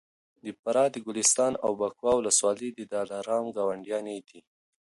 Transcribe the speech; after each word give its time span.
د 0.43 0.45
فراه 0.61 0.89
د 0.93 0.95
ګلستان 1.07 1.53
او 1.65 1.71
بکواه 1.79 2.17
ولسوالۍ 2.17 2.69
د 2.73 2.79
دلارام 2.93 3.45
ګاونډیانې 3.57 4.17
دي 4.27 4.39